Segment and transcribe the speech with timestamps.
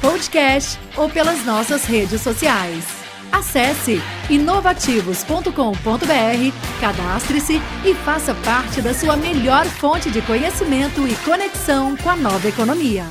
[0.00, 2.84] podcast ou pelas nossas redes sociais.
[3.32, 3.98] Acesse
[4.30, 7.54] inovativos.com.br, cadastre-se
[7.84, 13.04] e faça parte da sua melhor fonte de conhecimento e conexão com a nova economia.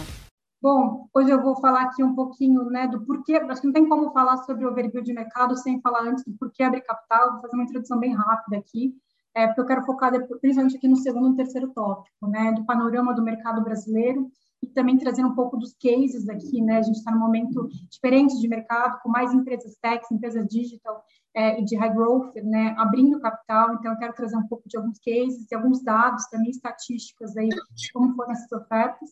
[0.62, 3.88] Bom, hoje eu vou falar aqui um pouquinho né, do porquê, acho que não tem
[3.88, 7.42] como falar sobre o overview de mercado sem falar antes do porquê abrir capital, vou
[7.42, 8.96] fazer uma introdução bem rápida aqui
[9.38, 13.14] é, porque eu quero focar principalmente aqui no segundo e terceiro tópico, né, do panorama
[13.14, 14.28] do mercado brasileiro
[14.62, 18.40] e também trazendo um pouco dos cases aqui, né, a gente está num momento diferente
[18.40, 21.04] de mercado, com mais empresas tech, empresas digital
[21.36, 24.78] é, e de high growth, né, abrindo capital, então eu quero trazer um pouco de
[24.78, 29.10] alguns cases e alguns dados, também estatísticas aí, de como foram essas ofertas.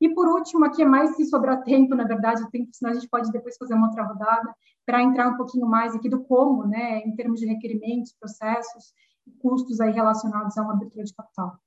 [0.00, 3.08] E por último, aqui é mais se sobrar tempo, na verdade, tempo, senão a gente
[3.08, 7.00] pode depois fazer uma outra rodada, para entrar um pouquinho mais aqui do como, né,
[7.00, 8.94] em termos de requerimentos, processos,
[9.40, 11.58] custos aí relacionados a uma abertura de capital.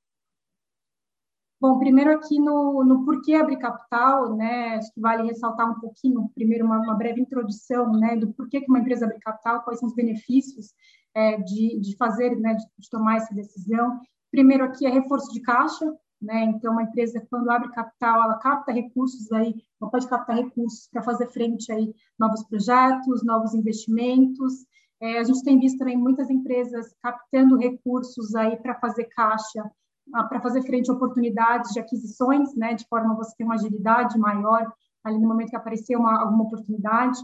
[1.61, 6.31] Bom, primeiro aqui no, no porquê abrir capital, né, acho que vale ressaltar um pouquinho,
[6.33, 9.89] primeiro uma, uma breve introdução, né, do porquê que uma empresa abre capital, quais são
[9.89, 10.73] os benefícios
[11.13, 13.99] é, de, de fazer, né, de, de tomar essa decisão.
[14.31, 15.85] Primeiro aqui é reforço de caixa,
[16.21, 20.87] né, então uma empresa quando abre capital, ela capta recursos aí, ela pode captar recursos
[20.89, 24.65] para fazer frente aí novos projetos, novos investimentos,
[25.01, 29.69] é, a gente tem visto também muitas empresas captando recursos aí para fazer caixa,
[30.11, 34.17] para fazer frente a oportunidades de aquisições, né, de forma a você ter uma agilidade
[34.17, 34.71] maior
[35.03, 37.19] ali no momento que aparecer uma, alguma oportunidade.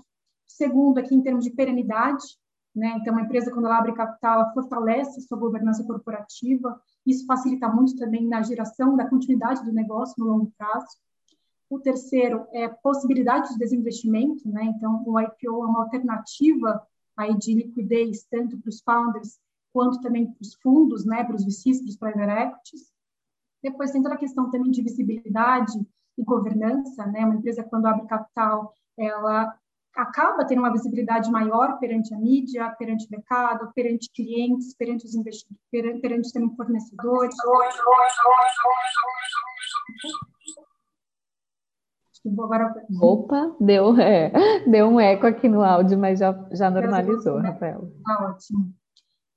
[0.47, 2.23] Segundo, aqui em termos de perenidade,
[2.75, 7.67] né, então uma empresa quando ela abre capital, ela fortalece sua governança corporativa, isso facilita
[7.67, 10.87] muito também na geração da continuidade do negócio no longo prazo.
[11.69, 14.65] O terceiro é possibilidade de desinvestimento, né?
[14.65, 16.85] Então, o IPO é uma alternativa
[17.17, 19.39] aí de liquidez, tanto para os founders
[19.75, 22.93] quanto também para os fundos, né, para os VCs, para os private equities.
[23.61, 25.73] Depois tem toda a questão também de visibilidade
[26.17, 29.53] e governança, né, uma empresa quando abre capital, ela
[29.93, 35.13] acaba tendo uma visibilidade maior perante a mídia, perante o mercado, perante clientes, perante os
[35.13, 37.35] investidores, perante, perante também fornecedores.
[42.25, 42.73] Agora...
[43.01, 44.31] Opa, deu, é,
[44.65, 47.91] deu um eco aqui no áudio, mas já, já normalizou, Rafael.
[48.07, 48.73] Ah, ótimo.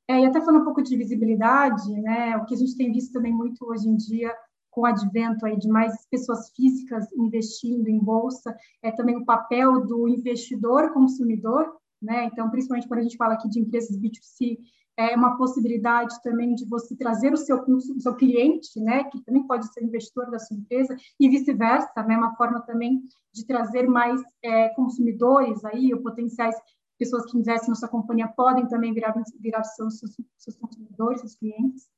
[0.09, 3.13] É, e até falando um pouco de visibilidade, né, o que a gente tem visto
[3.13, 4.35] também muito hoje em dia
[4.71, 9.85] com o advento aí de mais pessoas físicas investindo em bolsa, é também o papel
[9.85, 12.27] do investidor consumidor, né?
[12.27, 14.57] Então, principalmente quando a gente fala aqui de empresas B2C,
[14.97, 19.47] é uma possibilidade também de você trazer o seu, o seu cliente, né, que também
[19.47, 23.01] pode ser investidor da sua empresa, e vice-versa, né, uma forma também
[23.33, 26.57] de trazer mais é, consumidores aí, ou potenciais
[26.99, 31.37] pessoas que investem na sua companhia podem também virar, virar seus, seus, seus consumidores, seus
[31.37, 31.89] clientes.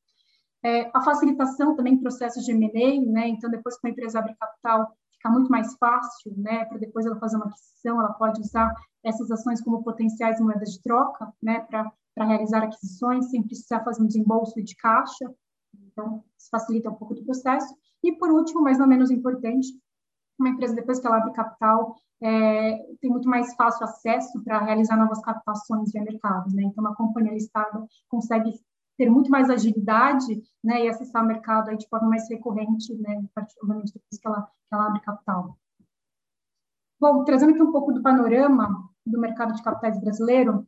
[0.62, 4.34] É, a facilitação também em processos de M&A, né, então depois que uma empresa abre
[4.34, 8.72] capital, fica muito mais fácil, né, para depois ela fazer uma aquisição, ela pode usar
[9.02, 14.06] essas ações como potenciais moedas de troca, né, para realizar aquisições sem precisar fazer um
[14.06, 15.32] desembolso de caixa.
[15.86, 17.74] Então, isso facilita um pouco do processo.
[18.02, 19.68] E, por último, mas não menos importante,
[20.40, 24.96] uma empresa, depois que ela abre capital, é, tem muito mais fácil acesso para realizar
[24.96, 26.54] novas captações via mercado.
[26.54, 26.64] Né?
[26.64, 28.52] Então, uma companhia listada consegue
[28.98, 33.22] ter muito mais agilidade né, e acessar o mercado aí de forma mais recorrente, né,
[33.34, 35.56] particularmente depois que ela, que ela abre capital.
[37.00, 40.66] Bom, trazendo aqui um pouco do panorama do mercado de capitais brasileiro,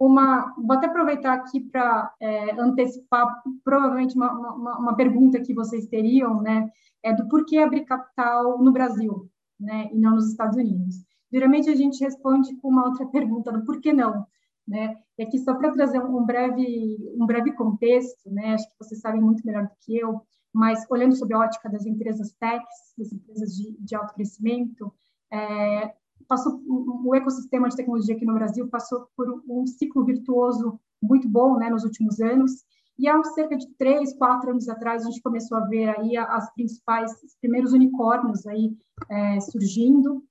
[0.00, 0.54] uma.
[0.56, 6.40] Vou até aproveitar aqui para é, antecipar provavelmente uma, uma, uma, pergunta que vocês teriam,
[6.40, 6.70] né?
[7.02, 9.28] É do porquê abrir capital no Brasil,
[9.58, 9.90] né?
[9.92, 10.96] E não nos Estados Unidos.
[11.30, 14.26] Geralmente a gente responde com uma outra pergunta, do porquê não,
[14.66, 14.96] né?
[15.18, 18.54] E aqui só para trazer um breve, um breve contexto, né?
[18.54, 20.22] Acho que vocês sabem muito melhor do que eu,
[20.52, 24.92] mas olhando sob a ótica das empresas techs, das empresas de, de alto crescimento,
[25.30, 25.94] é,
[26.28, 31.56] passou o ecossistema de tecnologia aqui no Brasil passou por um ciclo virtuoso muito bom,
[31.56, 32.64] né, nos últimos anos.
[32.98, 36.52] E há cerca de três, quatro anos atrás, a gente começou a ver aí as
[36.52, 38.76] principais, os primeiros unicórnios aí
[39.08, 40.22] é, surgindo,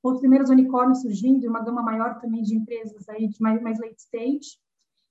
[0.00, 3.80] os primeiros unicórnios surgindo e uma gama maior também de empresas aí de mais, mais
[3.80, 4.58] late stage.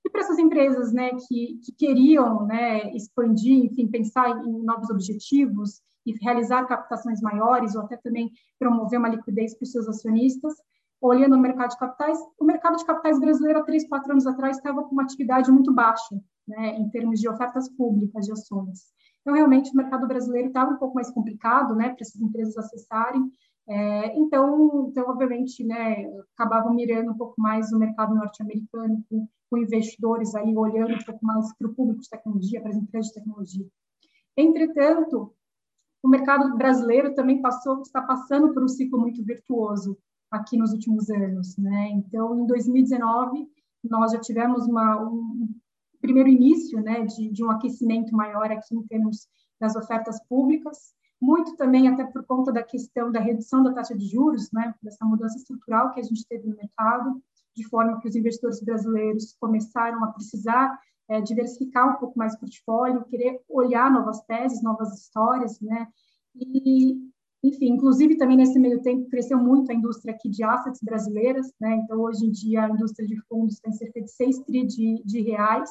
[0.04, 5.82] E para essas empresas, né, que, que queriam, né, expandir, enfim, pensar em novos objetivos,
[6.06, 10.54] e realizar captações maiores, ou até também promover uma liquidez para os seus acionistas.
[11.00, 14.56] Olhando o mercado de capitais, o mercado de capitais brasileiro, há três, quatro anos atrás,
[14.56, 16.16] estava com uma atividade muito baixa,
[16.48, 18.80] né, em termos de ofertas públicas de ações.
[19.20, 23.30] Então, realmente, o mercado brasileiro estava um pouco mais complicado né, para essas empresas acessarem,
[23.68, 29.58] é, então, então, obviamente, né, acabavam mirando um pouco mais o mercado norte-americano, com, com,
[29.58, 33.14] investidores aí olhando um pouco mais para o público de tecnologia, para as empresas de
[33.14, 33.66] tecnologia.
[34.36, 35.34] Entretanto,
[36.02, 39.98] o mercado brasileiro também passou, está passando por um ciclo muito virtuoso
[40.30, 41.90] aqui nos últimos anos, né?
[41.90, 43.46] Então, em 2019,
[43.84, 45.48] nós já tivemos uma, um
[46.00, 49.28] primeiro início, né, de, de um aquecimento maior aqui em termos
[49.60, 54.06] das ofertas públicas, muito também até por conta da questão da redução da taxa de
[54.06, 57.22] juros, né, dessa mudança estrutural que a gente teve no mercado,
[57.56, 62.40] de forma que os investidores brasileiros começaram a precisar é, diversificar um pouco mais o
[62.40, 65.86] portfólio, querer olhar novas teses, novas histórias, né,
[66.34, 66.94] e,
[67.42, 71.76] enfim, inclusive também nesse meio tempo cresceu muito a indústria aqui de assets brasileiras, né,
[71.76, 75.20] então hoje em dia a indústria de fundos tem cerca de 6 tri de, de
[75.22, 75.70] reais,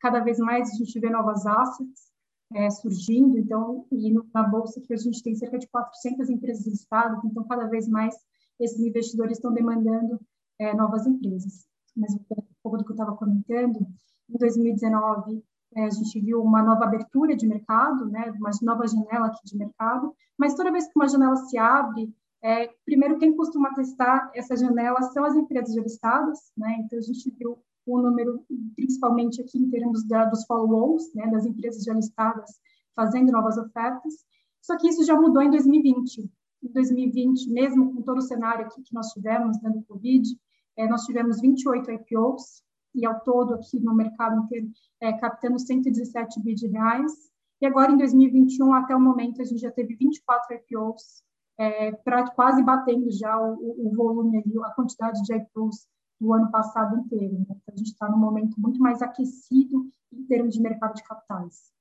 [0.00, 2.12] cada vez mais a gente vê novas assets,
[2.54, 7.24] é, surgindo, então, e na Bolsa que a gente tem cerca de 400 empresas listadas,
[7.24, 8.14] então cada vez mais
[8.60, 10.20] esses investidores estão demandando
[10.58, 11.66] é, novas empresas.
[11.96, 12.20] Mas um
[12.62, 13.86] pouco do que eu estava comentando,
[14.32, 15.42] em 2019
[15.74, 19.56] é, a gente viu uma nova abertura de mercado, né, uma nova janela aqui de
[19.56, 24.56] mercado, mas toda vez que uma janela se abre, é, primeiro quem costuma testar essa
[24.56, 28.44] janela são as empresas listadas, né, então a gente viu o número,
[28.76, 32.50] principalmente aqui em termos da, dos follow-ons, né, das empresas já listadas
[32.94, 34.14] fazendo novas ofertas.
[34.60, 36.30] Só que isso já mudou em 2020.
[36.62, 40.28] Em 2020, mesmo com todo o cenário aqui que nós tivemos dando Covid,
[40.76, 42.62] é, nós tivemos 28 IPOs,
[42.94, 47.12] e ao todo aqui no mercado inteiro, é, captando 117 bi de reais.
[47.60, 51.22] E agora, em 2021, até o momento, a gente já teve 24 IPOs,
[51.58, 55.86] é, pra, quase batendo já o, o volume ali, a quantidade de IPOs
[56.20, 57.34] do ano passado inteiro.
[57.34, 57.46] Né?
[57.48, 61.72] Então, a gente está num momento muito mais aquecido em termos de mercado de capitais.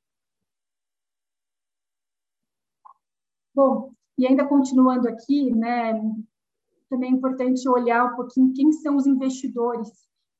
[3.54, 5.94] Bom, e ainda continuando aqui, né,
[6.90, 9.90] também é importante olhar um pouquinho quem são os investidores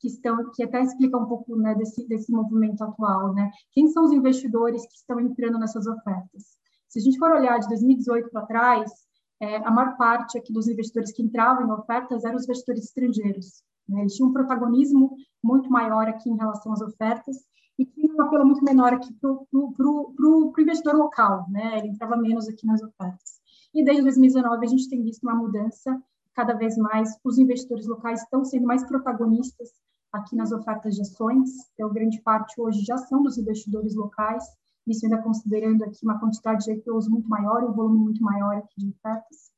[0.02, 3.52] que estão, que até explica um pouco né, desse, desse movimento atual, né?
[3.72, 6.58] Quem são os investidores que estão entrando nessas ofertas?
[6.90, 8.92] Se a gente for olhar de 2018 para trás,
[9.40, 13.64] é, a maior parte aqui dos investidores que entravam em ofertas eram os investidores estrangeiros.
[13.88, 14.02] Né?
[14.02, 17.38] Eles tinham um protagonismo muito maior aqui em relação às ofertas
[17.78, 21.78] e tinha um apelo muito menor aqui para o investidor local, né?
[21.78, 23.40] Ele entrava menos aqui nas ofertas.
[23.74, 26.00] E desde 2019 a gente tem visto uma mudança,
[26.36, 29.70] cada vez mais os investidores locais estão sendo mais protagonistas
[30.12, 34.44] aqui nas ofertas de ações, então grande parte hoje já são dos investidores locais,
[34.88, 38.74] isso ainda considerando aqui uma quantidade de IPOs muito maior, um volume muito maior aqui
[38.78, 39.52] de ofertas.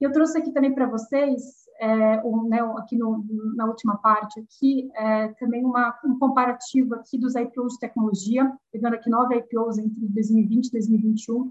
[0.00, 3.24] Eu trouxe aqui também para vocês é, um, né, aqui no,
[3.56, 8.94] na última parte aqui, é, também uma, um comparativo aqui dos IPOs de tecnologia, pegando
[8.94, 11.50] aqui nove IPOs entre 2020 e 2021, né,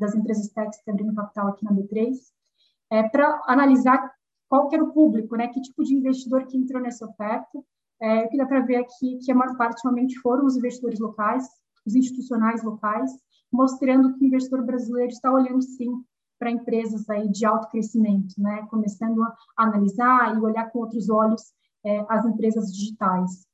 [0.00, 2.14] das empresas techs que abrindo capital aqui na B3,
[2.90, 4.12] é, para analisar
[4.48, 7.58] qual que era o público, né, que tipo de investidor que entrou nessa oferta.
[8.02, 11.46] É, que dá para ver aqui que a maior parte realmente foram os investidores locais,
[11.86, 13.10] os institucionais locais,
[13.52, 16.02] mostrando que o investidor brasileiro está olhando sim
[16.36, 18.66] para empresas aí de alto crescimento, né?
[18.68, 21.42] Começando a analisar e olhar com outros olhos
[21.84, 23.46] é, as empresas digitais.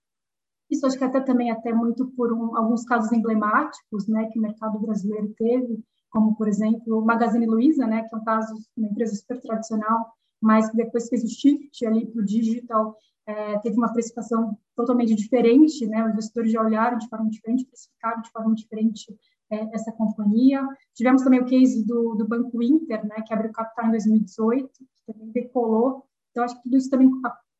[0.71, 4.43] Isso acho que até também até muito por um, alguns casos emblemáticos, né, que o
[4.43, 8.89] mercado brasileiro teve, como por exemplo o Magazine Luiza, né, que é um caso uma
[8.89, 12.97] empresa super tradicional, mas que depois fez o shift ali para o digital,
[13.29, 18.23] é, teve uma precificação totalmente diferente, né, os investidores já olharam de forma diferente, precificaram
[18.23, 19.15] de forma diferente
[19.51, 20.67] é, essa companhia.
[20.95, 25.13] Tivemos também o case do, do Banco Inter, né, que abriu capital em 2018, que
[25.13, 26.07] também decolou.
[26.31, 27.11] Então, acho que tudo isso também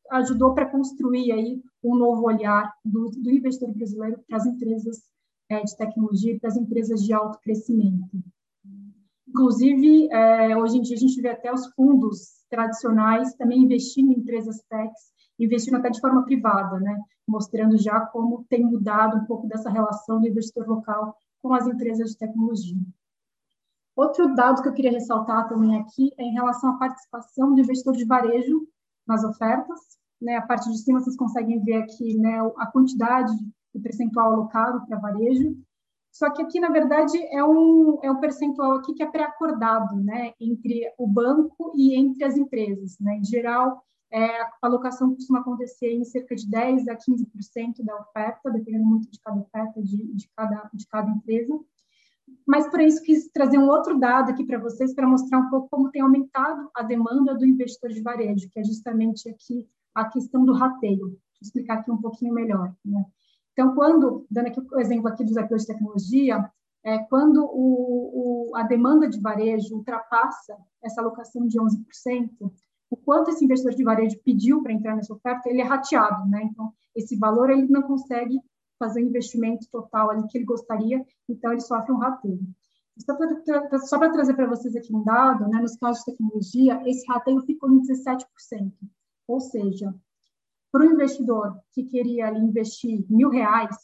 [0.09, 5.03] ajudou para construir aí um novo olhar do, do investidor brasileiro para as empresas
[5.49, 8.09] é, de tecnologia e para as empresas de alto crescimento.
[9.27, 14.17] Inclusive, é, hoje em dia a gente vê até os fundos tradicionais também investindo em
[14.17, 16.99] empresas techs, investindo até de forma privada, né?
[17.27, 22.11] mostrando já como tem mudado um pouco dessa relação do investidor local com as empresas
[22.11, 22.81] de tecnologia.
[23.95, 27.95] Outro dado que eu queria ressaltar também aqui é em relação à participação do investidor
[27.95, 28.67] de varejo
[29.05, 29.79] nas ofertas.
[30.21, 33.31] Né, a parte de cima vocês conseguem ver aqui né, a quantidade
[33.73, 35.55] de percentual alocado para varejo.
[36.11, 40.33] Só que aqui, na verdade, é um, é um percentual aqui que é pré-acordado né,
[40.39, 42.97] entre o banco e entre as empresas.
[42.99, 43.17] Né?
[43.17, 48.49] Em geral, é, a alocação costuma acontecer em cerca de 10% a 15% da oferta,
[48.51, 51.59] dependendo muito de cada oferta de, de, cada, de cada empresa.
[52.45, 55.69] Mas, para isso, quis trazer um outro dado aqui para vocês, para mostrar um pouco
[55.69, 60.43] como tem aumentado a demanda do investidor de varejo, que é justamente aqui a questão
[60.45, 61.09] do rateio.
[61.09, 62.73] Vou explicar aqui um pouquinho melhor.
[62.83, 63.05] Né?
[63.53, 66.51] Então, quando, dando aqui o exemplo aqui dos IPOs de tecnologia,
[66.83, 72.51] é, quando o, o, a demanda de varejo ultrapassa essa alocação de 11%,
[72.89, 76.43] o quanto esse investidor de varejo pediu para entrar nessa oferta, ele é rateado, né?
[76.43, 78.39] Então, esse valor ele não consegue
[78.79, 82.39] fazer o investimento total ali que ele gostaria, então ele sofre um rateio.
[83.85, 87.41] Só para trazer para vocês aqui um dado, né, nos casos de tecnologia, esse rateio
[87.41, 88.25] ficou em 17%.
[89.27, 89.93] Ou seja,
[90.71, 93.75] para o investidor que queria ali, investir mil reais,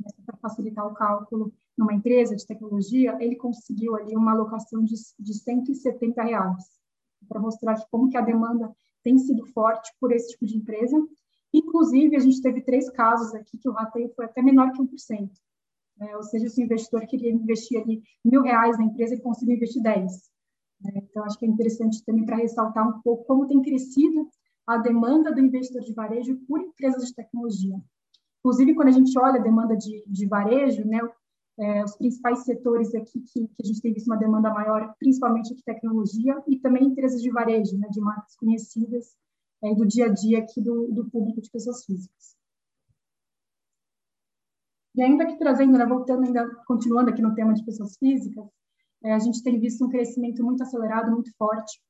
[0.00, 4.94] né, para facilitar o cálculo, numa empresa de tecnologia, ele conseguiu ali uma alocação de,
[5.18, 6.81] de 170 reais,
[7.32, 8.70] para mostrar como que a demanda
[9.02, 10.96] tem sido forte por esse tipo de empresa
[11.52, 15.30] Inclusive, a gente teve três casos aqui que o rateio foi até menor que 1%.
[15.98, 16.16] Né?
[16.16, 19.82] Ou seja, se o investidor queria investir ali mil reais na empresa, ele conseguiu investir
[19.82, 20.12] 10.
[20.80, 20.92] Né?
[20.96, 24.28] Então, acho que é interessante também para ressaltar um pouco como tem crescido
[24.66, 27.76] a demanda do investidor de varejo por empresas de tecnologia.
[28.38, 31.00] Inclusive, quando a gente olha a demanda de, de varejo, né,
[31.58, 35.54] é, os principais setores aqui que, que, a gente tem visto uma demanda maior, principalmente
[35.54, 39.14] de tecnologia e também empresas de varejo, né, de marcas conhecidas,
[39.62, 42.36] é, do dia a dia aqui do, do público de pessoas físicas.
[44.94, 48.44] E ainda que trazendo, né, voltando, ainda continuando aqui no tema de pessoas físicas,
[49.04, 51.80] é, a gente tem visto um crescimento muito acelerado, muito forte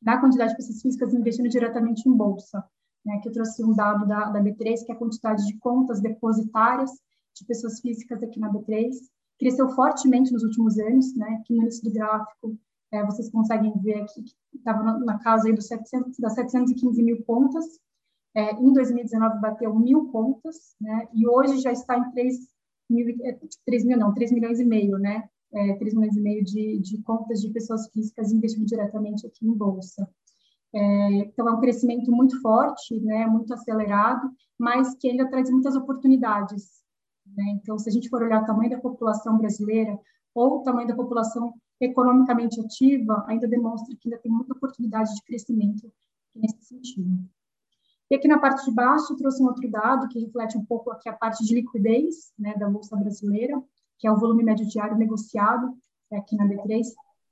[0.00, 2.64] da quantidade de pessoas físicas investindo diretamente em bolsa.
[3.04, 6.00] Né, que eu trouxe um dado da, da B3, que é a quantidade de contas
[6.00, 6.90] depositárias
[7.34, 8.90] de pessoas físicas aqui na B3,
[9.38, 12.56] cresceu fortemente nos últimos anos, né, que no início do gráfico
[12.94, 17.22] é, vocês conseguem ver aqui que estava na, casa aí dos 700, das 715 mil
[17.24, 17.64] pontas.
[18.36, 21.08] É, em 2019 bateu mil pontas, né?
[21.12, 22.36] E hoje já está em 3
[22.90, 23.16] mil,
[23.64, 25.28] 3 é, mil não, 3 milhões e meio, né?
[25.52, 29.52] É, 3 milhões e meio de, de contas de pessoas físicas investindo diretamente aqui em
[29.52, 30.08] bolsa.
[30.72, 35.76] É, então, é um crescimento muito forte, né, muito acelerado, mas que ainda traz muitas
[35.76, 36.83] oportunidades.
[37.36, 37.44] Né?
[37.60, 39.98] Então, se a gente for olhar o tamanho da população brasileira
[40.34, 45.22] ou o tamanho da população economicamente ativa ainda demonstra que ainda tem muita oportunidade de
[45.22, 45.92] crescimento
[46.34, 47.24] nesse sentido.
[48.10, 51.08] E aqui na parte de baixo trouxe um outro dado que reflete um pouco aqui
[51.08, 53.60] a parte de liquidez né, da Bolsa Brasileira,
[53.98, 55.76] que é o volume médio diário negociado
[56.10, 56.84] é, aqui na B3,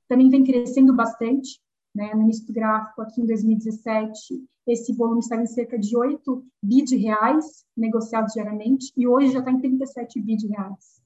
[0.07, 1.61] também vem crescendo bastante.
[1.93, 6.43] Né, no início do gráfico, aqui em 2017, esse volume estava em cerca de 8
[6.63, 11.03] bi de reais negociados diariamente, e hoje já está em 37 bi de reais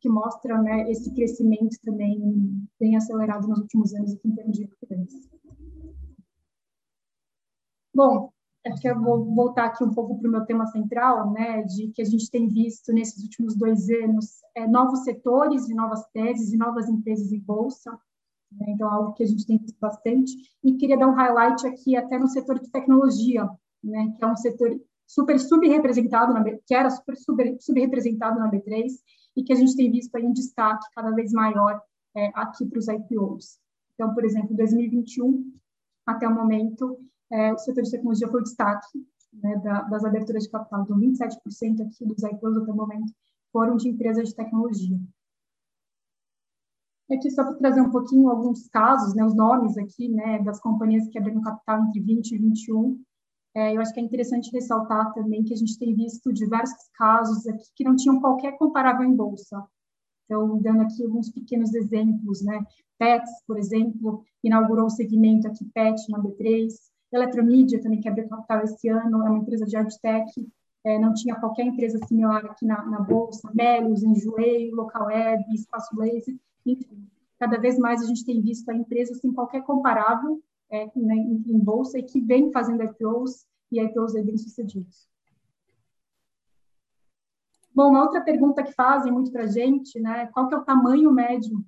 [0.00, 4.64] que mostra né, esse crescimento também bem acelerado nos últimos anos aqui em termos de
[4.64, 5.28] liquidez.
[7.92, 8.30] Bom,
[8.66, 11.88] acho que eu vou voltar aqui um pouco para o meu tema central, né, de
[11.88, 16.52] que a gente tem visto nesses últimos dois anos é, novos setores e novas teses
[16.52, 17.98] e novas empresas em bolsa,
[18.58, 20.32] né, então algo que a gente tem visto bastante,
[20.64, 23.48] e queria dar um highlight aqui até no setor de tecnologia,
[23.82, 27.16] né, que é um setor super subrepresentado, na que era super,
[27.60, 28.86] subrepresentado na B3,
[29.36, 31.80] e que a gente tem visto aí um destaque cada vez maior
[32.16, 33.58] é, aqui para os IPOs.
[33.94, 35.52] Então, por exemplo, em 2021,
[36.06, 36.98] até o momento,
[37.30, 40.82] é, o setor de tecnologia foi o destaque né, da, das aberturas de capital.
[40.82, 43.12] Então, 27% aqui dos IPOs até o momento
[43.52, 44.98] foram de empresas de tecnologia.
[47.10, 51.08] Aqui só para trazer um pouquinho alguns casos, né, os nomes aqui, né, das companhias
[51.08, 53.00] que abriram capital entre 20 e 21,
[53.54, 57.46] é, eu acho que é interessante ressaltar também que a gente tem visto diversos casos
[57.46, 59.64] aqui que não tinham qualquer comparável em bolsa.
[60.24, 62.62] Então, dando aqui alguns pequenos exemplos, né?
[62.98, 66.68] Pets, por exemplo, inaugurou o segmento aqui Pet na B3.
[67.12, 70.48] Eletromídia também, que abriu capital esse ano, é uma empresa de AdTech,
[70.84, 73.50] é, não tinha qualquer empresa similar aqui na, na bolsa.
[73.54, 76.36] Melios, Enjoei, Local Web, Espaço Laser,
[77.38, 81.58] Cada vez mais a gente tem visto a empresa sem qualquer comparável é, né, em,
[81.58, 85.08] bolsa e que vem fazendo IPOs e IPOs bem-sucedidos.
[87.74, 90.64] Bom, uma outra pergunta que fazem muito para a gente, né, qual que é o
[90.64, 91.62] tamanho médio,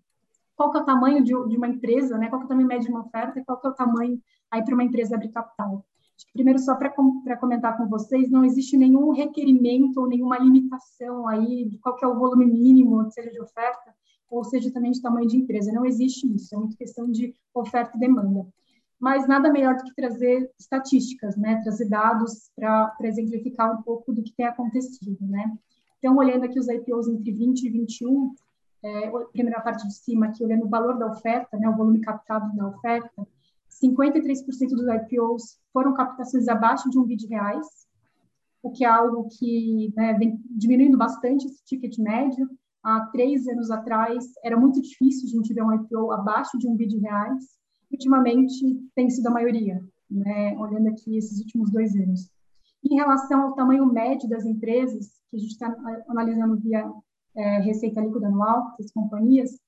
[0.57, 2.69] qual que é o tamanho de, de, uma empresa, né, qual que é o tamanho
[2.69, 5.29] médio de uma oferta e qual que é o tamanho aí para uma empresa abrir
[5.29, 5.85] capital.
[6.33, 6.91] Primeiro, só para
[7.37, 12.09] comentar com vocês, não existe nenhum requerimento ou nenhuma limitação aí de qual que é
[12.09, 13.95] o volume mínimo, seja de oferta,
[14.31, 15.73] ou seja também de tamanho de empresa.
[15.73, 18.47] Não existe isso, é muito questão de oferta e demanda
[18.99, 21.61] mas nada melhor do que trazer estatísticas, né?
[21.63, 25.57] Trazer dados para exemplificar um pouco do que tem acontecido, né?
[25.99, 28.35] Então, olhando aqui os IPOs entre 20 e 21,
[28.83, 31.69] é, primeira parte de cima aqui, olhando o valor da oferta, né?
[31.69, 33.27] O volume captado na oferta,
[33.71, 37.67] 53% dos IPOs foram captações abaixo de um bi de reais,
[38.61, 42.49] o que é algo que né, vem diminuindo bastante esse ticket médio.
[42.89, 46.77] Há três anos atrás era muito difícil a gente ver um IPO abaixo de um
[46.77, 47.45] bi de reais.
[47.91, 48.65] Ultimamente
[48.95, 49.81] tem sido a maioria,
[50.11, 50.57] né?
[50.57, 52.31] olhando aqui esses últimos dois anos.
[52.85, 55.75] Em relação ao tamanho médio das empresas, que a gente está
[56.09, 56.91] analisando via
[57.37, 59.59] é, receita líquida anual das companhias,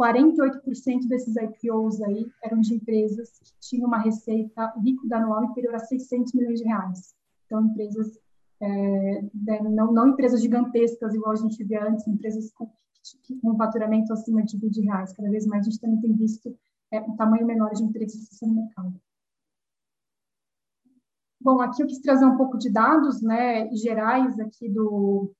[0.00, 5.80] 48% desses IPOs aí eram de empresas que tinham uma receita líquida anual inferior a
[5.80, 7.14] 600 milhões de reais.
[7.46, 8.18] Então, empresas,
[8.60, 9.22] é,
[9.62, 12.70] não, não, empresas gigantescas, igual a gente via antes, empresas com,
[13.40, 15.12] com faturamento acima de bi de reais.
[15.12, 16.56] Cada vez mais a gente também tem visto
[16.90, 19.00] é, um tamanho menor de empresas no mercado.
[21.40, 25.32] Bom, aqui eu quis trazer um pouco de dados né, gerais aqui do,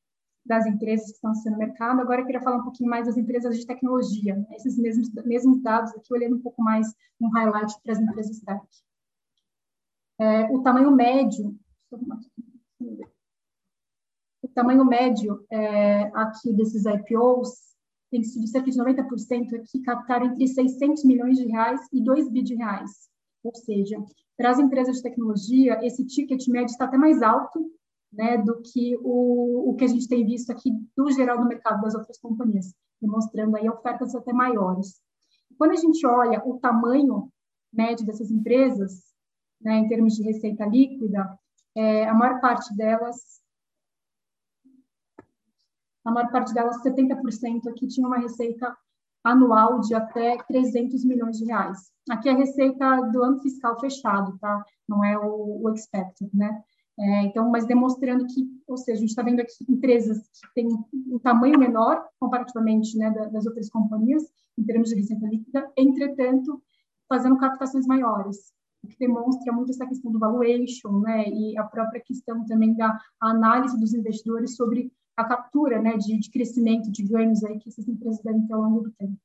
[0.47, 2.01] das empresas que estão sendo no mercado.
[2.01, 4.47] Agora eu queria falar um pouquinho mais das empresas de tecnologia, né?
[4.53, 6.87] esses mesmos, mesmos dados aqui, olhando um pouco mais
[7.21, 8.65] um highlight para as empresas tech.
[10.21, 11.57] É, o tamanho médio,
[12.81, 17.69] o tamanho médio é, aqui desses IPOs
[18.11, 22.43] tem sido cerca de 90% aqui captaram entre 600 milhões de reais e 2 bi
[22.43, 23.09] de reais.
[23.43, 24.03] Ou seja,
[24.37, 27.71] para as empresas de tecnologia, esse ticket médio está até mais alto
[28.13, 31.83] né, do que o, o que a gente tem visto aqui do geral do mercado
[31.83, 35.01] das outras companhias, demonstrando aí ofertas até maiores.
[35.59, 37.31] Quando a gente olha o tamanho
[37.73, 39.03] médio dessas empresas,
[39.61, 41.39] né, em termos de receita líquida,
[41.79, 43.41] é, a maior parte delas,
[46.05, 48.77] a maior parte delas, 70% aqui tinha uma receita
[49.23, 51.93] anual de até 300 milhões de reais.
[52.11, 54.65] Aqui é a receita do ano fiscal fechado, tá?
[54.89, 56.63] Não é o, o expected, né?
[56.99, 60.69] É, então, mas demonstrando que, ou seja, a gente está vendo aqui empresas que têm
[60.93, 64.25] um tamanho menor comparativamente né, das outras companhias,
[64.59, 66.61] em termos de receita líquida, entretanto,
[67.09, 72.01] fazendo captações maiores, o que demonstra muito essa questão do valuation, né, e a própria
[72.01, 77.43] questão também da análise dos investidores sobre a captura, né, de, de crescimento, de ganhos
[77.45, 79.19] aí que essas empresas devem ter ao longo do tempo.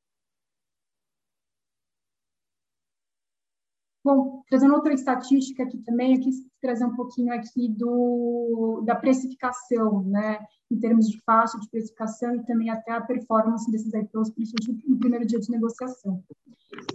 [4.04, 10.02] Bom, trazendo outra estatística aqui também, eu quis trazer um pouquinho aqui do, da precificação,
[10.02, 14.86] né, em termos de faixa de precificação e também até a performance desses IPOs, principalmente
[14.86, 16.22] no primeiro dia de negociação.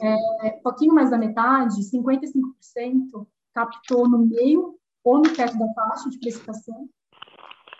[0.02, 6.20] É, pouquinho mais da metade, 55%, captou no meio ou no teto da faixa de
[6.20, 6.90] precificação,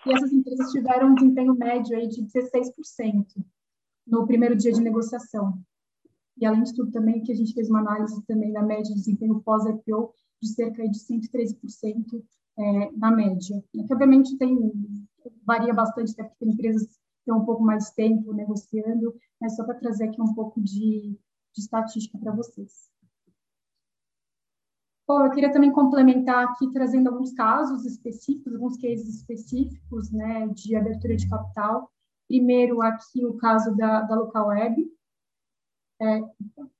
[0.06, 3.26] e essas empresas tiveram um desempenho médio aí de 16%
[4.06, 5.58] no primeiro dia de negociação.
[6.38, 8.94] E, além de tudo, também que a gente fez uma análise também da média de
[8.94, 12.22] desempenho pós-IPO de cerca de 113%
[12.58, 13.62] é, na média.
[13.74, 14.72] E obviamente, tem,
[15.44, 19.64] varia bastante, até porque tem empresas que têm um pouco mais tempo negociando, mas só
[19.64, 21.14] para trazer aqui um pouco de,
[21.54, 22.90] de estatística para vocês.
[25.06, 30.76] Bom, eu queria também complementar aqui, trazendo alguns casos específicos, alguns cases específicos, né, de
[30.76, 31.90] abertura de capital.
[32.28, 34.86] Primeiro, aqui o caso da, da Local Web,
[36.00, 36.70] é, por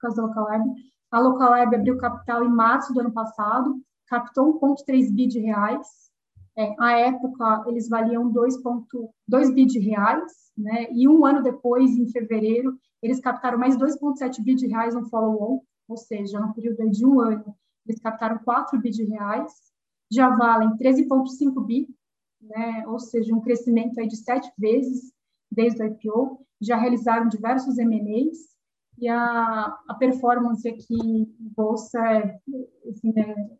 [0.00, 0.64] causa da Localweb.
[1.10, 6.10] A Localweb abriu capital em março do ano passado, captou 1,3 bi de reais.
[6.56, 10.88] É, à época, eles valiam 2,2 bi de reais, né?
[10.92, 15.62] E um ano depois, em fevereiro, eles captaram mais 2,7 bi de reais no follow-on,
[15.88, 19.52] ou seja, no período de um ano, eles captaram 4 bi de reais.
[20.10, 21.88] Já valem 13,5 bi,
[22.40, 22.84] né?
[22.86, 25.12] Ou seja, um crescimento aí de sete vezes
[25.50, 28.38] desde o IPO já realizaram diversos M&As
[28.98, 32.38] e a, a performance aqui em bolsa é,
[32.88, 33.50] assim, é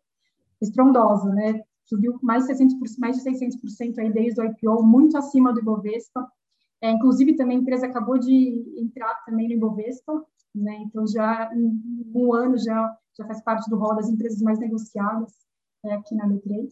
[0.61, 1.61] estrondosa, né?
[1.85, 6.27] Subiu mais, 600%, mais de 600% aí desde o IPO, muito acima do Ibovespa.
[6.81, 10.75] É, inclusive, também a empresa acabou de entrar também no Ibovespa, né?
[10.85, 15.33] Então, já em um ano já, já faz parte do rol das empresas mais negociadas
[15.85, 16.69] é, aqui na B3.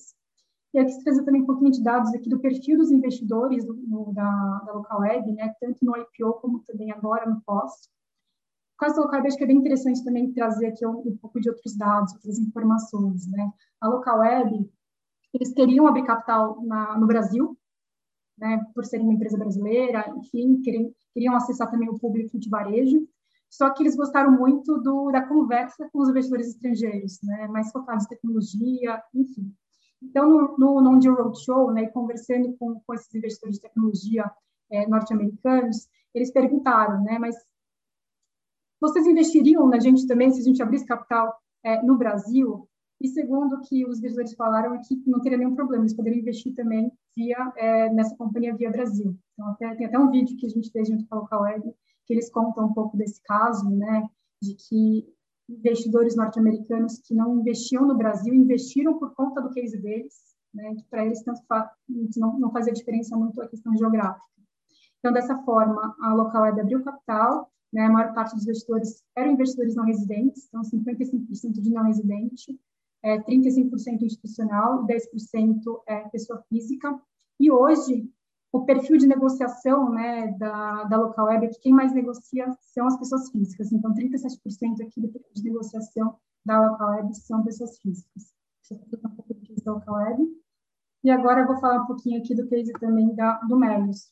[0.74, 3.74] E aqui se trazer também um pouquinho de dados aqui do perfil dos investidores do,
[3.74, 7.89] no, da, da Local Web, né, tanto no IPO como também agora no pós.
[8.76, 11.17] O caso da Local Web, acho que é bem interessante também trazer aqui um, um
[11.17, 13.28] pouco de outros dados, outras informações.
[13.28, 13.52] Né?
[13.82, 14.19] A Local
[15.33, 17.57] Eles queriam abrir capital na, no Brasil,
[18.37, 23.07] né, por serem uma empresa brasileira, enfim, queriam, queriam acessar também o público de varejo,
[23.49, 28.05] só que eles gostaram muito do, da conversa com os investidores estrangeiros, né, mais focados
[28.05, 29.53] em tecnologia, enfim.
[30.01, 34.31] Então, no, no Non-Deal Roadshow, né, conversando com, com esses investidores de tecnologia
[34.71, 37.35] é, norte-americanos, eles perguntaram, né, mas
[38.79, 42.67] vocês investiriam na gente também se a gente abrisse capital é, no Brasil?
[43.01, 46.53] E segundo que os investidores falaram, é que não teria nenhum problema, eles poderiam investir
[46.53, 49.17] também via, é, nessa companhia via Brasil.
[49.33, 51.73] Então, até, tem até um vídeo que a gente fez junto com a Local Web,
[52.05, 54.07] que eles contam um pouco desse caso, né,
[54.39, 55.07] de que
[55.49, 60.13] investidores norte-americanos que não investiam no Brasil investiram por conta do case deles,
[60.53, 61.41] né, que para eles tanto
[62.17, 64.25] não, não fazia diferença muito a questão geográfica.
[64.99, 69.31] Então, dessa forma, a Local Web abriu capital, né, a maior parte dos investidores eram
[69.31, 72.59] investidores não residentes, então 55% de não residente,
[73.03, 76.99] é, 35% institucional e 10% é pessoa física.
[77.39, 78.09] E hoje,
[78.51, 82.85] o perfil de negociação né, da, da local web é que quem mais negocia são
[82.87, 83.71] as pessoas físicas.
[83.71, 88.33] Então, 37% aqui do perfil de negociação da local web são pessoas físicas.
[88.69, 90.41] Deixa eu um pouco do case da local web.
[91.03, 94.11] E agora eu vou falar um pouquinho aqui do case também da, do Melius.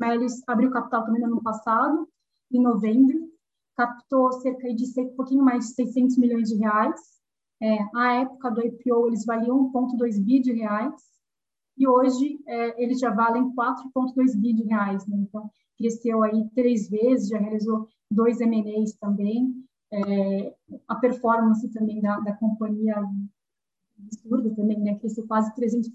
[0.00, 2.08] Melius abriu capital também no ano passado,
[2.50, 3.30] em novembro,
[3.76, 7.21] captou cerca de um pouquinho mais de 600 milhões de reais.
[7.62, 11.00] É, época do IPO, eles valiam 1,2 bi de reais,
[11.78, 15.06] e hoje é, eles já valem 4,2 bi de reais.
[15.06, 15.16] Né?
[15.20, 15.48] Então,
[15.78, 19.54] cresceu aí três vezes, já realizou dois M&As também.
[19.92, 20.54] É,
[20.88, 22.96] a performance também da, da companhia
[23.98, 24.98] absurda também, né?
[24.98, 25.86] Cresceu quase 300%,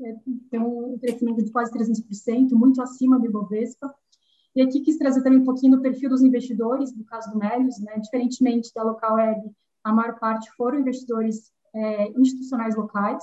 [0.00, 0.16] é,
[0.50, 3.94] tem um crescimento de quase 300%, muito acima do Ibovespa.
[4.56, 7.78] E aqui quis trazer também um pouquinho do perfil dos investidores, no caso do Melius,
[7.80, 7.98] né?
[7.98, 13.22] Diferentemente da Local Web, a maior parte foram investidores é, institucionais locais,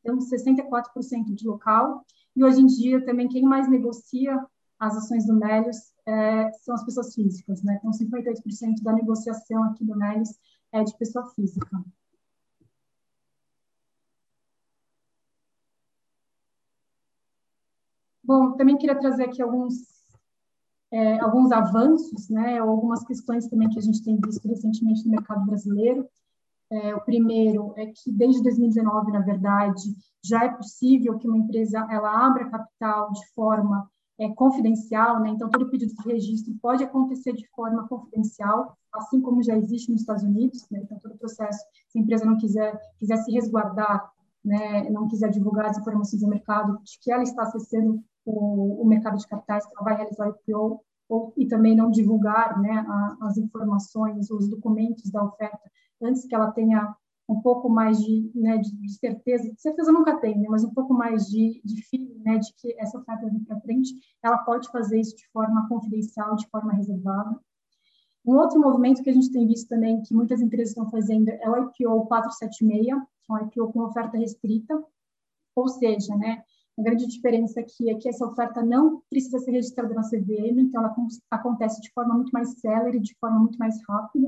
[0.00, 2.04] então 64% de local.
[2.36, 4.44] E hoje em dia também quem mais negocia
[4.78, 7.76] as ações do Melius é, são as pessoas físicas, né?
[7.78, 10.30] Então 58% da negociação aqui do Melius
[10.72, 11.84] é de pessoa física.
[18.22, 19.94] Bom, também queria trazer aqui alguns
[20.94, 25.44] é, alguns avanços, né, algumas questões também que a gente tem visto recentemente no mercado
[25.44, 26.06] brasileiro.
[26.70, 29.82] É, o primeiro é que desde 2019, na verdade,
[30.22, 35.30] já é possível que uma empresa ela abra capital de forma é, confidencial, né?
[35.30, 40.02] Então todo pedido de registro pode acontecer de forma confidencial, assim como já existe nos
[40.02, 40.64] Estados Unidos.
[40.70, 40.78] Né?
[40.84, 44.08] Então todo o processo, se a empresa não quiser quiser se resguardar,
[44.44, 48.86] né, não quiser divulgar as informações do mercado de que ela está acessando o, o
[48.86, 52.84] mercado de capitais que ela vai realizar o IPO, ou, e também não divulgar né,
[52.88, 55.70] a, as informações, os documentos da oferta,
[56.02, 56.94] antes que ela tenha
[57.28, 61.26] um pouco mais de, né, de, certeza, certeza nunca tem, né, mas um pouco mais
[61.26, 65.16] de, de feeling, né, de que essa oferta vem para frente, ela pode fazer isso
[65.16, 67.38] de forma confidencial, de forma reservada.
[68.26, 71.50] Um outro movimento que a gente tem visto também, que muitas empresas estão fazendo, é
[71.50, 72.86] o IPO 476,
[73.22, 74.82] que é um IPO com oferta restrita,
[75.54, 76.42] ou seja, né,
[76.78, 80.82] a grande diferença aqui é que essa oferta não precisa ser registrada na CVM, então
[80.82, 80.94] ela
[81.30, 84.26] acontece de forma muito mais célere, de forma muito mais rápida.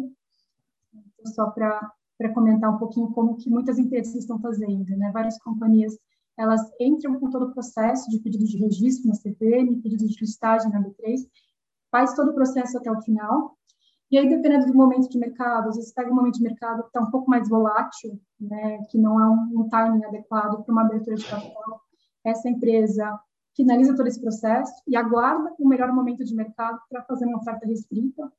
[0.95, 5.11] Então, só para comentar um pouquinho como que muitas empresas estão fazendo, né?
[5.13, 5.99] Várias companhias,
[6.39, 10.71] elas entram com todo o processo de pedido de registro na CVM, pedido de listagem
[10.71, 11.27] na B3,
[11.91, 13.57] faz todo o processo até o final,
[14.11, 16.89] e aí, dependendo do momento de mercado, às vezes pega um momento de mercado que
[16.89, 20.83] está um pouco mais volátil, né, que não é um, um timing adequado para uma
[20.83, 21.81] abertura de capital,
[22.27, 23.19] essa empresa
[23.57, 27.67] finaliza todo esse processo e aguarda o melhor momento de mercado para fazer uma oferta
[27.67, 28.31] restrita,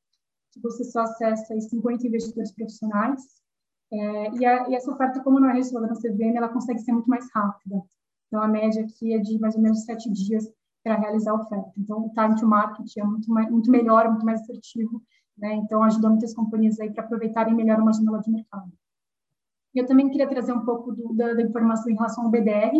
[0.52, 3.20] que você só acessa aí 50 investidores profissionais.
[3.90, 6.92] É, e, a, e, essa oferta, como não é registrada na CVM, ela consegue ser
[6.92, 7.82] muito mais rápida.
[8.26, 10.48] Então, a média aqui é de mais ou menos sete dias
[10.84, 11.72] para realizar a oferta.
[11.76, 15.02] Então, o time to market é muito, mais, muito melhor, muito mais assertivo.
[15.36, 15.54] Né?
[15.54, 18.70] Então, ajuda muitas companhias aí para aproveitarem melhor uma janela de mercado.
[19.74, 22.72] Eu também queria trazer um pouco do, da, da informação em relação ao BDR,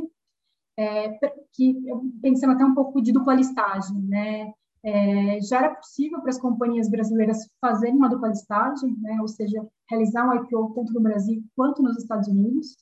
[0.79, 1.19] é,
[1.53, 1.75] que
[2.23, 4.53] pensando até um pouco de dupla listagem, né?
[4.81, 9.19] É, já era possível para as companhias brasileiras fazerem uma dupla listagem, né?
[9.21, 12.77] Ou seja, realizar um IPO tanto no Brasil quanto nos Estados Unidos,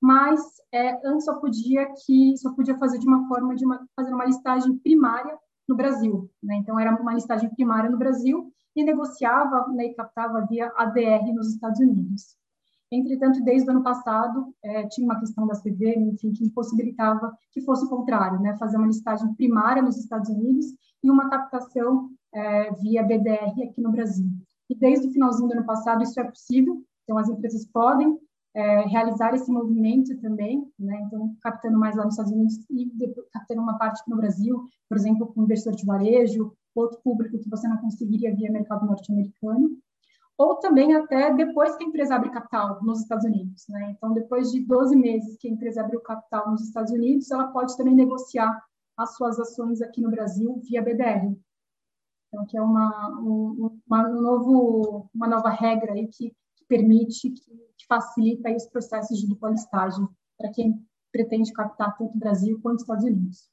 [0.00, 0.40] mas
[0.72, 4.26] é, antes só podia que só podia fazer de uma forma de uma, fazer uma
[4.26, 5.36] listagem primária
[5.68, 6.54] no Brasil, né?
[6.56, 11.52] Então era uma listagem primária no Brasil e negociava né, e captava via ADR nos
[11.52, 12.39] Estados Unidos.
[12.92, 17.60] Entretanto, desde o ano passado, é, tinha uma questão da CVM, enfim, que impossibilitava que
[17.60, 20.66] fosse o contrário, né, fazer uma listagem primária nos Estados Unidos
[21.02, 24.26] e uma captação é, via BDR aqui no Brasil.
[24.68, 28.18] E desde o finalzinho do ano passado isso é possível, então as empresas podem
[28.54, 32.90] é, realizar esse movimento também, né, então captando mais lá nos Estados Unidos e
[33.32, 37.48] captando uma parte aqui no Brasil, por exemplo, com investidor de varejo, outro público que
[37.48, 39.76] você não conseguiria via mercado norte-americano
[40.40, 43.66] ou também até depois que a empresa abre capital nos Estados Unidos.
[43.68, 43.90] Né?
[43.90, 47.76] Então, depois de 12 meses que a empresa abriu capital nos Estados Unidos, ela pode
[47.76, 48.58] também negociar
[48.96, 51.36] as suas ações aqui no Brasil via BDR.
[52.28, 57.28] Então, que é uma, um, uma, um novo, uma nova regra aí que, que permite,
[57.32, 62.80] que, que facilita os processos de dupla listagem para quem pretende captar tanto Brasil quanto
[62.80, 63.50] Estados Unidos.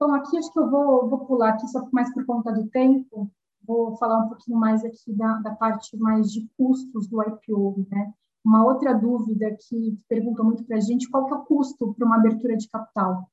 [0.00, 3.30] Bom, aqui acho que eu vou, vou pular aqui só mais por conta do tempo,
[3.66, 8.12] vou falar um pouquinho mais aqui da, da parte mais de custos do IPO, né?
[8.44, 12.06] Uma outra dúvida que perguntam muito para a gente, qual que é o custo para
[12.06, 13.28] uma abertura de capital?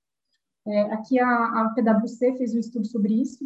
[0.65, 3.45] É, aqui a, a PwC fez um estudo sobre isso,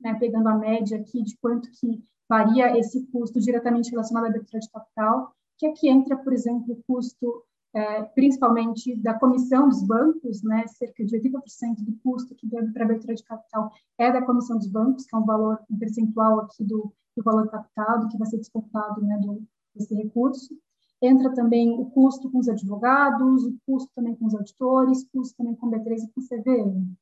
[0.00, 4.60] né, pegando a média aqui de quanto que varia esse custo diretamente relacionado à abertura
[4.60, 10.42] de capital, que aqui entra, por exemplo, o custo é, principalmente da comissão dos bancos,
[10.42, 14.56] né, cerca de 80% do custo que deve para abertura de capital é da comissão
[14.56, 18.26] dos bancos, que é um valor, um percentual aqui do, do valor captado, que vai
[18.28, 19.42] ser descontado né, do,
[19.74, 20.56] desse recurso.
[21.02, 25.54] Entra também o custo com os advogados, o custo também com os auditores, custo também
[25.54, 26.96] com B3 e com CVM.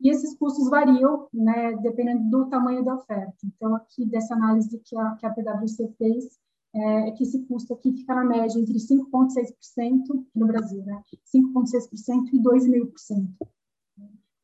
[0.00, 3.34] E esses custos variam, né, dependendo do tamanho da oferta.
[3.44, 6.40] Então, aqui, dessa análise que a, que a PwC fez,
[6.74, 12.32] é, é que esse custo aqui fica na média entre 5,6% no Brasil, né, 5,6%
[12.32, 13.48] e 2,5%.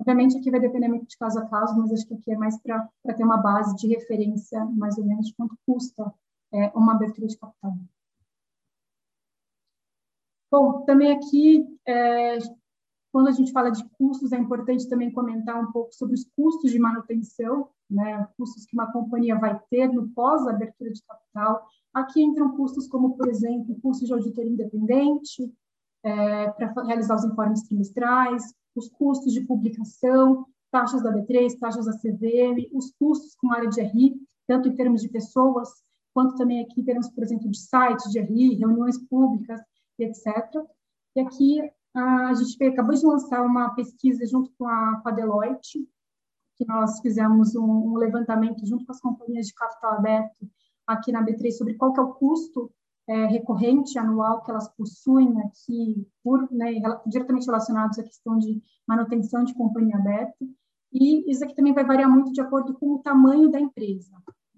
[0.00, 2.56] Obviamente, aqui vai depender muito de caso a caso, mas acho que aqui é mais
[2.62, 6.14] para ter uma base de referência, mais ou menos, de quanto custa
[6.52, 7.74] é, uma abertura de capital.
[10.50, 12.38] Bom, também aqui, é,
[13.12, 16.70] quando a gente fala de custos, é importante também comentar um pouco sobre os custos
[16.70, 21.66] de manutenção, né, custos que uma companhia vai ter no pós-abertura de capital.
[21.94, 25.52] Aqui entram custos como, por exemplo, custos de auditoria independente,
[26.02, 28.42] é, para realizar os informes trimestrais,
[28.74, 33.80] os custos de publicação, taxas da B3, taxas da CVM, os custos com área de
[33.80, 34.14] RI,
[34.46, 35.68] tanto em termos de pessoas,
[36.14, 39.60] quanto também aqui em termos, por exemplo, de sites de RI, reuniões públicas,
[39.98, 40.26] etc.
[41.16, 41.60] E aqui
[41.94, 45.88] a gente acabou de lançar uma pesquisa junto com a, com a Deloitte,
[46.56, 50.48] que nós fizemos um, um, levantamento junto com as companhias de capital aberto
[50.88, 52.72] aqui na B3 sobre qual que é o custo
[53.06, 56.74] é, recorrente anual que elas possuem aqui, por, né,
[57.06, 60.44] diretamente relacionados à questão de manutenção de companhia aberta.
[60.92, 64.12] E isso aqui também vai variar muito de acordo com o tamanho da empresa.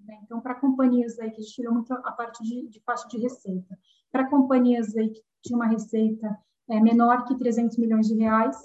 [0.05, 0.19] Né?
[0.23, 3.17] Então, para companhias aí que a gente tirou muito a parte de, de faixa de
[3.17, 3.77] receita,
[4.11, 6.37] para companhias aí que tinham uma receita
[6.69, 8.57] é, menor que 300 milhões de reais,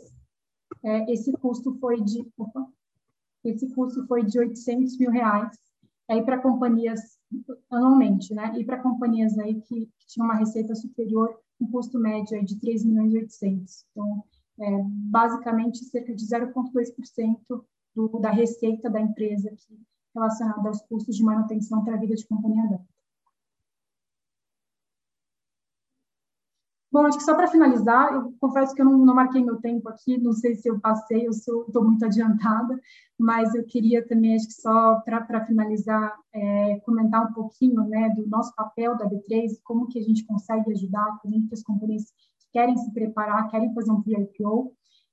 [0.84, 2.66] é, esse custo foi de opa,
[3.44, 5.56] esse custo foi de 800 mil reais.
[6.08, 7.15] Aí para companhias
[7.70, 8.52] anualmente, né?
[8.58, 12.58] E para companhias aí que, que tinham uma receita superior, um custo médio aí de
[12.58, 13.84] 3 milhões e 800.
[13.90, 14.24] Então,
[14.60, 17.64] é, basicamente cerca de 0,2%
[18.20, 19.78] da receita da empresa aqui
[20.14, 22.95] relacionada aos custos de manutenção para a vida de companhia aberta.
[26.96, 29.86] Bom, acho que só para finalizar, eu confesso que eu não, não, marquei meu tempo
[29.86, 32.80] aqui, não sei se eu passei ou se eu estou muito adiantada,
[33.18, 38.26] mas eu queria também, acho que só para finalizar, é, comentar um pouquinho né, do
[38.26, 42.04] nosso papel da B3, como que a gente consegue ajudar também as companhias
[42.38, 44.72] que querem se preparar, querem fazer um PIPO,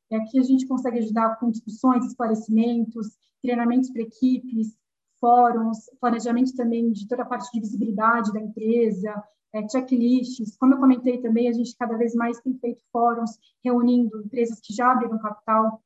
[0.10, 3.08] é que a gente consegue ajudar com discussões, esclarecimentos,
[3.42, 4.74] treinamentos para equipes,
[5.20, 9.22] fóruns, planejamento também de toda a parte de visibilidade da empresa,
[9.54, 10.58] é, checklists.
[10.58, 13.32] Como eu comentei também, a gente cada vez mais tem feito fóruns
[13.64, 15.82] reunindo empresas que já abriram capital,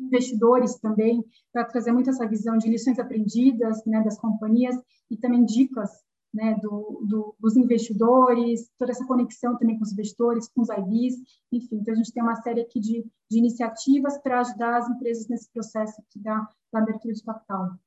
[0.00, 4.76] investidores também, para trazer muito essa visão de lições aprendidas né, das companhias
[5.10, 5.90] e também dicas
[6.34, 11.14] né, do, do, dos investidores, toda essa conexão também com os investidores, com os IBs,
[11.52, 11.76] enfim.
[11.76, 15.52] Então, a gente tem uma série aqui de, de iniciativas para ajudar as empresas nesse
[15.52, 17.78] processo da, da abertura de capital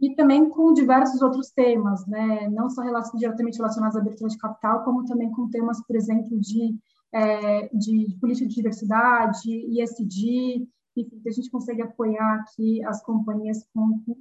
[0.00, 2.48] e também com diversos outros temas, né?
[2.50, 6.38] não só relacion, diretamente relacionados à abertura de capital, como também com temas, por exemplo,
[6.38, 6.78] de,
[7.12, 13.66] é, de, política de diversidade, ISD, enfim, que a gente consegue apoiar aqui as companhias
[13.72, 14.16] com, com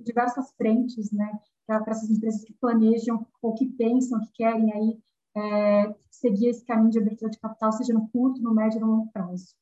[0.00, 1.30] diversas frentes, né,
[1.66, 4.98] para essas empresas que planejam ou que pensam, que querem aí
[5.34, 8.92] é, seguir esse caminho de abertura de capital, seja no curto, no médio ou no
[8.92, 9.54] longo prazo.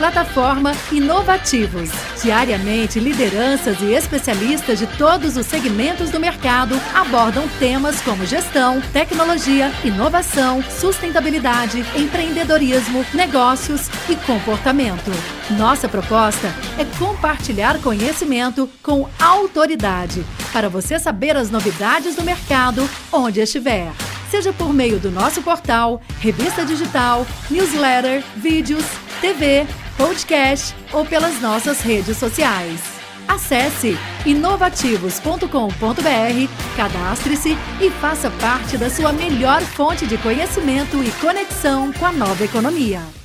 [0.00, 1.90] Plataforma Inovativos.
[2.22, 9.70] Diariamente, lideranças e especialistas de todos os segmentos do mercado abordam temas como gestão, tecnologia,
[9.84, 15.39] inovação, sustentabilidade, empreendedorismo, negócios e comportamento.
[15.58, 23.40] Nossa proposta é compartilhar conhecimento com autoridade para você saber as novidades do mercado onde
[23.40, 23.92] estiver
[24.30, 28.84] seja por meio do nosso portal, revista digital, newsletter, vídeos,
[29.20, 32.80] TV, podcast ou pelas nossas redes sociais.
[33.26, 42.06] Acesse inovativos.com.br, cadastre-se e faça parte da sua melhor fonte de conhecimento e conexão com
[42.06, 43.19] a nova economia.